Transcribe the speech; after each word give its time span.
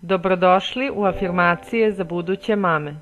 Dobrodošli 0.00 0.90
u 0.94 1.04
afirmacije 1.04 1.92
za 1.92 2.04
buduće 2.04 2.56
mame. 2.56 2.94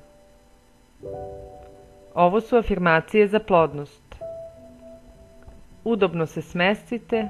Ovo 2.13 2.41
su 2.41 2.55
afirmacije 2.57 3.27
za 3.27 3.39
plodnost. 3.39 4.15
Udobno 5.83 6.25
se 6.25 6.41
smestite, 6.41 7.27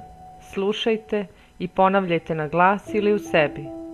slušajte 0.53 1.25
i 1.59 1.67
ponavljajte 1.67 2.35
na 2.35 2.47
glas 2.47 2.93
ili 2.93 3.13
u 3.13 3.19
sebi. 3.19 3.84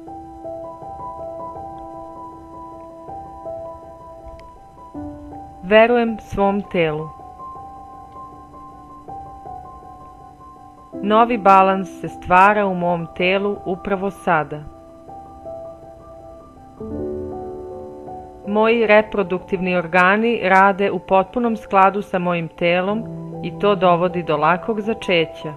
Verujem 5.71 6.17
svom 6.19 6.61
telu. 6.61 7.09
Novi 11.01 11.37
balans 11.37 11.89
se 12.01 12.07
stvara 12.07 12.65
u 12.67 12.73
mom 12.75 13.07
telu 13.17 13.55
upravo 13.65 14.09
sada. 14.11 14.59
Moji 18.47 18.87
reproduktivni 18.87 19.75
organi 19.75 20.39
rade 20.43 20.91
u 20.91 20.99
potpunom 20.99 21.57
skladu 21.57 22.01
sa 22.01 22.19
mojim 22.19 22.47
telom 22.47 23.03
i 23.43 23.59
to 23.59 23.75
dovodi 23.75 24.23
do 24.23 24.37
lakog 24.37 24.81
začeća. 24.81 25.53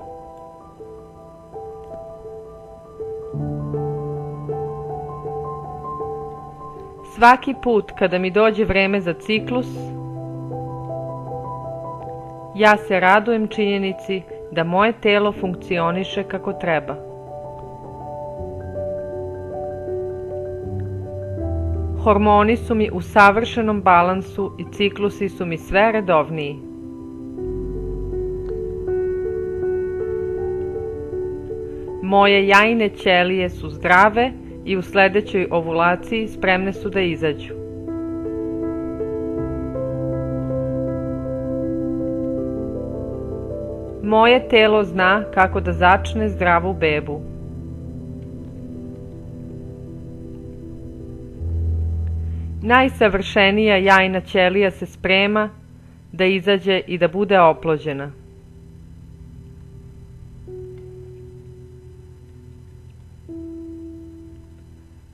Svaki 7.16 7.54
put 7.62 7.92
kada 7.98 8.18
mi 8.18 8.30
dođe 8.30 8.64
vreme 8.64 9.00
za 9.00 9.12
ciklus, 9.12 9.93
ja 12.54 12.76
se 12.76 13.00
radujem 13.00 13.48
činjenici 13.48 14.22
da 14.50 14.64
moje 14.64 14.92
telo 14.92 15.32
funkcioniše 15.32 16.22
kako 16.22 16.52
treba. 16.52 16.96
Hormoni 22.02 22.56
su 22.56 22.74
mi 22.74 22.90
u 22.92 23.00
savršenom 23.00 23.82
balansu 23.82 24.52
i 24.58 24.64
ciklusi 24.72 25.28
su 25.28 25.46
mi 25.46 25.58
sve 25.58 25.92
redovniji. 25.92 26.56
Moje 32.02 32.48
jajne 32.48 32.88
ćelije 32.88 33.50
su 33.50 33.70
zdrave 33.70 34.32
i 34.64 34.76
u 34.76 34.82
sledećoj 34.82 35.48
ovulaciji 35.50 36.28
spremne 36.28 36.72
su 36.72 36.90
da 36.90 37.00
izađu. 37.00 37.63
Moje 44.04 44.48
telo 44.48 44.84
zna 44.84 45.24
kako 45.34 45.60
da 45.60 45.72
začne 45.72 46.28
zdravu 46.28 46.74
bebu. 46.74 47.20
Najsavršenija 52.62 53.76
jajna 53.76 54.20
ćelija 54.20 54.70
se 54.70 54.86
sprema 54.86 55.50
da 56.12 56.24
izađe 56.24 56.80
i 56.86 56.98
da 56.98 57.08
bude 57.08 57.40
oplođena. 57.40 58.10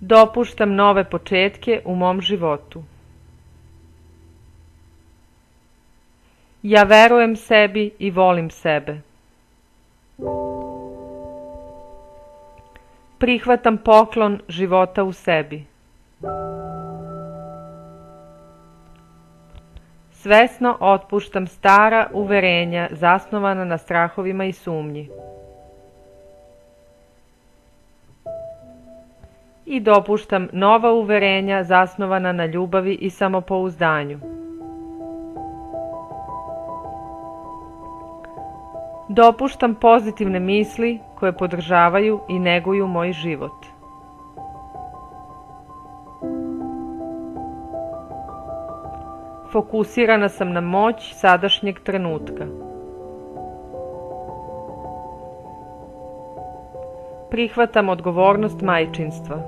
Dopuštam 0.01 0.75
nove 0.75 1.05
početke 1.05 1.81
u 1.85 1.95
mom 1.95 2.21
životu. 2.21 2.83
Ja 6.63 6.83
verujem 6.83 7.37
sebi 7.37 7.91
i 7.99 8.11
volim 8.11 8.51
sebe. 8.51 9.01
Prihvatam 13.19 13.79
poklon 13.79 14.41
života 14.49 15.05
u 15.05 15.13
sebi. 15.13 15.65
Svesno 20.13 20.77
otpuštam 20.81 21.47
stara 21.47 22.09
uverenja 22.13 22.89
zasnovana 22.91 23.65
na 23.65 23.79
strahovima 23.79 24.45
i 24.45 24.53
sumnji. 24.53 25.09
I 29.67 29.81
dopuštam 29.81 30.49
nova 30.53 30.93
uverenja 30.93 31.65
zasnovana 31.65 32.33
na 32.33 32.47
ljubavi 32.47 32.95
i 32.95 33.11
samopouzdanju. 33.11 34.40
Dopuštam 39.13 39.75
pozitivne 39.75 40.41
misli 40.41 40.99
koje 41.19 41.33
podržavaju 41.33 42.21
i 42.29 42.39
neguju 42.39 42.87
moj 42.87 43.13
život. 43.13 43.67
Fokusirana 49.53 50.29
sam 50.29 50.53
na 50.53 50.61
moć 50.61 51.15
sadašnjeg 51.15 51.81
trenutka. 51.81 52.47
Prihvatam 57.31 57.89
odgovornost 57.89 58.61
majčinstva. 58.61 59.43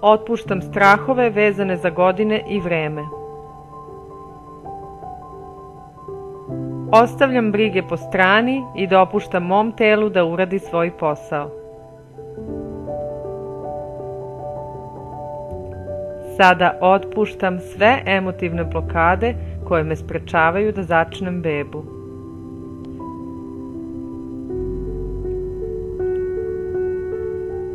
Otpuštam 0.00 0.62
strahove 0.62 1.30
vezane 1.30 1.76
za 1.76 1.90
godine 1.90 2.42
i 2.48 2.60
vreme. 2.60 3.25
Ostavljam 6.92 7.52
brige 7.52 7.82
po 7.82 7.96
strani 7.96 8.64
i 8.76 8.86
dopuštam 8.86 9.42
mom 9.42 9.72
telu 9.72 10.08
da 10.08 10.24
uradi 10.24 10.58
svoj 10.58 10.90
posao. 10.98 11.50
Sada 16.36 16.78
otpuštam 16.80 17.58
sve 17.60 18.02
emotivne 18.06 18.64
blokade 18.64 19.34
koje 19.64 19.84
me 19.84 19.96
sprečavaju 19.96 20.72
da 20.72 20.82
začnem 20.82 21.42
bebu. 21.42 21.84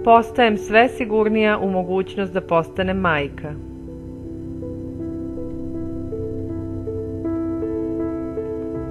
Postajem 0.03 0.57
sve 0.57 0.89
sigurnija 0.89 1.57
u 1.57 1.69
mogućnost 1.69 2.33
da 2.33 2.41
postanem 2.41 2.97
majka. 2.97 3.70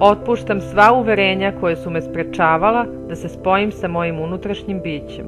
Otpuštam 0.03 0.61
sva 0.61 0.93
uverenja 0.93 1.53
koje 1.59 1.75
su 1.75 1.89
me 1.89 2.01
sprečavala 2.01 2.85
da 3.09 3.15
se 3.15 3.29
spojim 3.29 3.71
sa 3.71 3.87
mojim 3.87 4.19
unutrašnjim 4.19 4.81
bićem. 4.83 5.25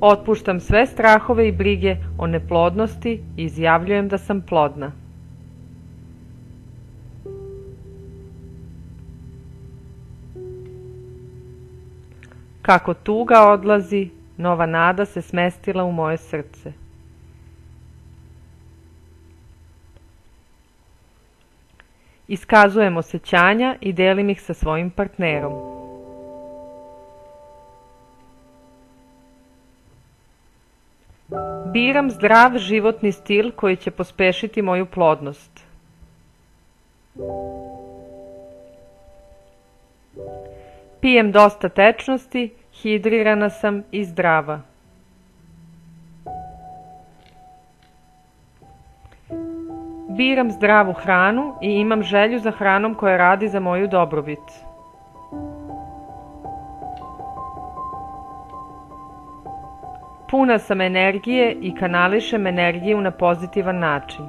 Otpuštam 0.00 0.60
sve 0.60 0.86
strahove 0.86 1.48
i 1.48 1.52
brige 1.52 1.96
o 2.18 2.26
neplodnosti 2.26 3.20
i 3.36 3.44
izjavljujem 3.44 4.08
da 4.08 4.18
sam 4.18 4.40
plodna. 4.40 4.92
Kako 12.62 12.94
tuga 12.94 13.48
odlazi, 13.48 14.08
nova 14.36 14.66
nada 14.66 15.04
se 15.04 15.22
smestila 15.22 15.84
u 15.84 15.92
moje 15.92 16.16
srce. 16.16 16.81
Iskazujem 22.32 22.96
osjećanja 22.96 23.76
i 23.80 23.92
delim 23.92 24.30
ih 24.30 24.42
sa 24.42 24.54
svojim 24.54 24.90
partnerom. 24.90 25.52
Biram 31.72 32.10
zdrav 32.10 32.58
životni 32.58 33.12
stil 33.12 33.50
koji 33.56 33.76
će 33.76 33.90
pospešiti 33.90 34.62
moju 34.62 34.86
plodnost. 34.86 35.60
Pijem 41.00 41.32
dosta 41.32 41.68
tečnosti, 41.68 42.54
hidrirana 42.72 43.50
sam 43.50 43.82
i 43.90 44.04
zdrava. 44.04 44.60
Biram 50.22 50.50
zdravu 50.50 50.92
hranu 50.92 51.54
i 51.60 51.70
imam 51.70 52.02
želju 52.02 52.38
za 52.38 52.50
hranom 52.50 52.94
koja 52.94 53.16
radi 53.16 53.48
za 53.48 53.60
moju 53.60 53.88
dobrobit. 53.88 54.64
Puna 60.30 60.58
sam 60.58 60.80
energije 60.80 61.52
i 61.60 61.74
kanališem 61.74 62.46
energiju 62.46 63.00
na 63.00 63.10
pozitivan 63.10 63.78
način. 63.78 64.24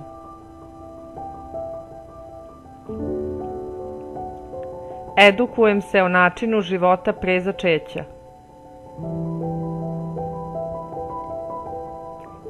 Edukujem 5.18 5.81
se 5.81 6.04
o 6.04 6.07
načinu 6.07 6.62
života 6.62 7.13
pre 7.13 7.40
začeća. 7.42 8.04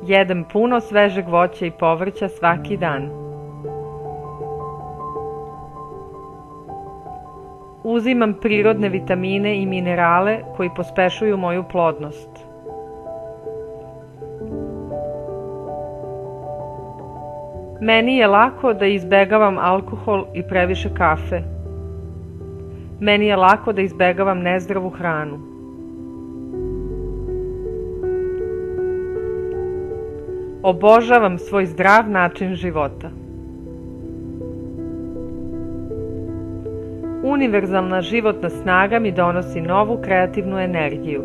Jedem 0.04 0.44
puno 0.54 0.80
svežeg 0.80 1.28
voća 1.28 1.66
i 1.66 1.72
povrća 1.72 2.30
svaki 2.30 2.78
dan. 2.78 3.23
Uzimam 7.84 8.34
prirodne 8.34 8.90
vitamine 8.90 9.58
i 9.62 9.66
minerale 9.66 10.40
koji 10.58 10.70
pospešuju 10.76 11.38
moju 11.38 11.64
plodnost. 11.72 12.30
Meni 17.82 18.18
je 18.18 18.28
lako 18.28 18.74
da 18.74 18.86
izbegavam 18.86 19.58
alkohol 19.58 20.26
i 20.34 20.44
previše 20.44 20.90
kafe. 20.98 21.42
Meni 23.00 23.26
je 23.26 23.36
lako 23.36 23.74
da 23.74 23.82
izbegavam 23.82 24.40
nezdravu 24.40 24.90
hranu. 24.90 25.40
Obožavam 30.64 31.38
svoj 31.38 31.66
zdrav 31.66 32.10
način 32.10 32.56
života. 32.56 33.23
Univerzalna 37.24 38.02
životna 38.02 38.50
snaga 38.50 39.00
mi 39.00 39.12
donosi 39.12 39.62
novu 39.62 39.98
kreativnu 40.02 40.60
energiju. 40.60 41.24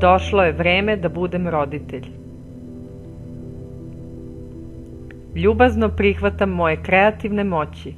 Došlo 0.00 0.42
je 0.44 0.52
vreme 0.52 0.96
da 0.96 1.08
budem 1.08 1.48
roditelj. 1.48 2.06
Ljubazno 5.34 5.88
prihvatam 5.88 6.50
moje 6.50 6.82
kreativne 6.82 7.44
moći. 7.44 7.94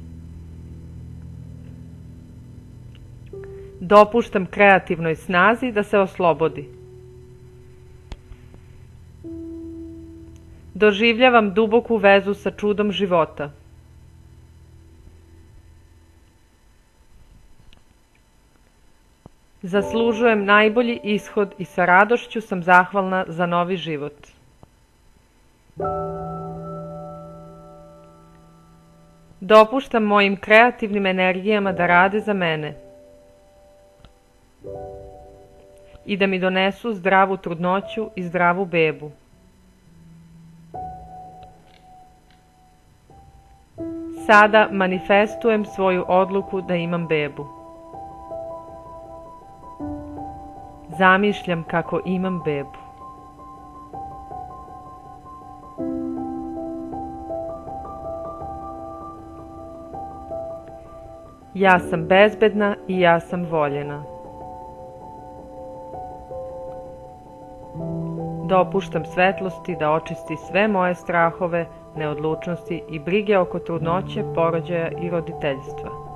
Dopuštam 3.79 4.45
kreativnoj 4.45 5.15
snazi 5.15 5.71
da 5.71 5.83
se 5.83 5.99
oslobodi. 5.99 6.67
Doživljavam 10.73 11.53
duboku 11.53 11.97
vezu 11.97 12.33
sa 12.33 12.51
čudom 12.51 12.91
života. 12.91 13.51
Zaslužujem 19.65 20.45
najbolji 20.45 20.99
ishod 21.03 21.53
i 21.57 21.65
sa 21.65 21.85
radošću 21.85 22.41
sam 22.41 22.63
zahvalna 22.63 23.25
za 23.27 23.45
novi 23.45 23.77
život. 23.77 24.27
Dopuštam 29.39 30.03
mojim 30.03 30.35
kreativnim 30.35 31.05
energijama 31.05 31.71
da 31.71 31.87
rade 31.87 32.19
za 32.19 32.33
mene 32.33 32.73
i 36.05 36.17
da 36.17 36.27
mi 36.27 36.39
donesu 36.39 36.93
zdravu 36.93 37.37
trudnoću 37.37 38.09
i 38.15 38.23
zdravu 38.23 38.65
bebu. 38.65 39.11
Sada 44.25 44.67
manifestujem 44.71 45.65
svoju 45.65 46.05
odluku 46.07 46.61
da 46.61 46.75
imam 46.75 47.07
bebu. 47.07 47.62
Zamišljam 51.03 51.63
kako 51.63 51.99
imam 52.05 52.41
bebu. 52.45 52.77
Ja 61.53 61.79
sam 61.79 62.05
bezbedna 62.07 62.75
i 62.87 62.99
ja 62.99 63.19
sam 63.19 63.45
voljena. 63.45 64.03
Dopuštam 68.49 69.05
svetlosti 69.05 69.75
da 69.79 69.91
očisti 69.91 70.35
sve 70.37 70.67
moje 70.67 70.95
strahove, 70.95 71.65
neodlučnosti 71.95 72.83
i 72.89 72.99
brige 72.99 73.37
oko 73.37 73.59
trudnoće, 73.59 74.23
porođaja 74.35 74.91
i 75.01 75.09
roditeljstva. 75.09 76.13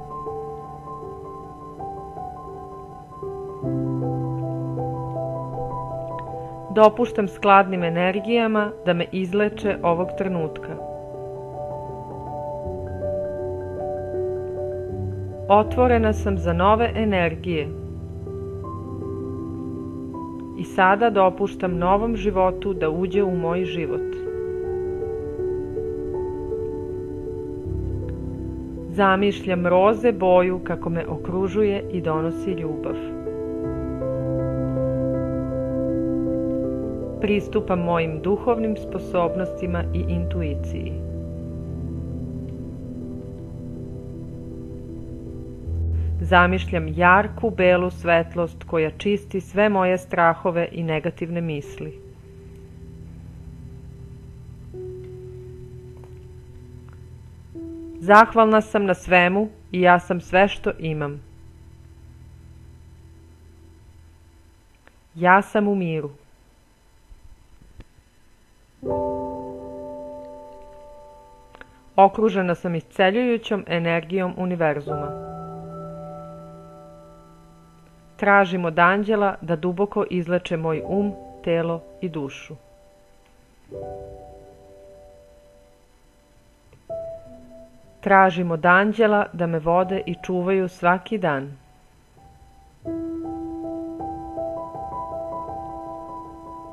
Dopuštam 6.77 7.27
skladnim 7.27 7.83
energijama 7.83 8.71
da 8.85 8.93
me 8.93 9.05
izleče 9.11 9.77
ovog 9.83 10.07
trenutka. 10.17 10.75
Otvorena 15.49 16.13
sam 16.13 16.37
za 16.37 16.53
nove 16.53 16.91
energije. 16.95 17.67
I 20.57 20.63
sada 20.63 21.09
dopuštam 21.09 21.77
novom 21.77 22.15
životu 22.15 22.73
da 22.73 22.89
uđe 22.89 23.23
u 23.23 23.35
moj 23.35 23.65
život. 23.65 24.15
Zamišljam 28.89 29.67
roze 29.67 30.11
boju 30.11 30.59
kako 30.63 30.89
me 30.89 31.05
okružuje 31.07 31.83
i 31.91 32.01
donosi 32.01 32.51
ljubav. 32.51 33.16
Pristupam 37.21 37.79
mojim 37.79 38.21
duhovnim 38.21 38.75
sposobnostima 38.77 39.83
i 39.93 39.99
intuiciji. 40.09 40.93
Zamišljam 46.21 46.87
jarku 46.87 47.49
belu 47.49 47.89
svetlost 47.89 48.63
koja 48.63 48.91
čisti 48.91 49.41
sve 49.41 49.69
moje 49.69 49.97
strahove 49.97 50.69
i 50.71 50.83
negativne 50.83 51.41
misli. 51.41 51.99
Zahvalna 57.99 58.61
sam 58.61 58.85
na 58.85 58.93
svemu 58.93 59.49
i 59.71 59.81
ja 59.81 59.99
sam 59.99 60.21
sve 60.21 60.47
što 60.47 60.71
imam. 60.79 61.21
Ja 65.15 65.41
sam 65.41 65.67
u 65.67 65.75
miru. 65.75 66.09
Okružena 71.95 72.55
sam 72.55 72.75
isceljujućom 72.75 73.63
energijom 73.67 74.33
univerzuma. 74.37 75.11
Tražim 78.15 78.65
od 78.65 78.79
anđela 78.79 79.35
da 79.41 79.55
duboko 79.55 80.05
izleče 80.09 80.57
moj 80.57 80.81
um, 80.85 81.13
telo 81.43 81.81
i 82.01 82.09
dušu. 82.09 82.55
Tražim 88.01 88.51
od 88.51 88.65
anđela 88.65 89.25
da 89.33 89.47
me 89.47 89.59
vode 89.59 90.01
i 90.05 90.15
čuvaju 90.23 90.67
svaki 90.67 91.17
dan. 91.17 91.57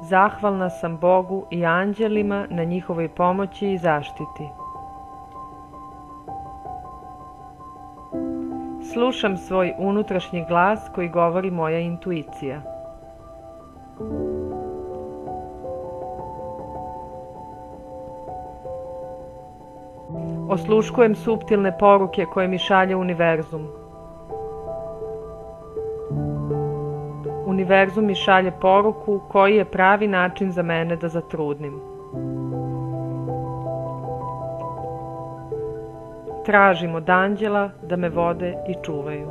Zahvalna 0.09 0.71
sam 0.71 0.97
Bogu 0.97 1.47
i 1.51 1.65
anđelima 1.65 2.47
na 2.51 2.65
njihovoj 2.65 3.09
pomoći 3.09 3.73
i 3.73 3.79
zaštiti. 3.79 4.49
Slušam 8.93 9.37
svoj 9.37 9.75
unutrašnji 9.79 10.45
glas 10.49 10.91
koji 10.95 11.09
govori 11.09 11.51
moja 11.51 11.79
intuicija. 11.79 12.61
Osluškujem 20.49 21.15
suptilne 21.15 21.79
poruke 21.79 22.25
koje 22.25 22.49
mi 22.49 22.59
šalje 22.59 22.97
univerzum. 22.97 23.84
Univerzum 27.65 28.05
mi 28.07 28.15
šalje 28.15 28.51
poruku 28.61 29.21
koji 29.29 29.57
je 29.57 29.65
pravi 29.65 30.07
način 30.09 30.51
za 30.53 30.63
mene 30.63 30.97
da 30.97 31.09
zatrudnim. 31.09 31.81
Tražim 36.45 36.95
od 36.95 37.11
anđela 37.11 37.71
da 37.83 37.97
me 37.97 38.09
vode 38.09 38.55
i 38.69 38.75
čuvaju. 38.85 39.31